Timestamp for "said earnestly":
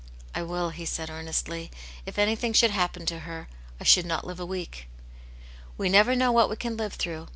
0.85-1.69